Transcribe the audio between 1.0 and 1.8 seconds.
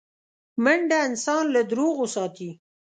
انسان له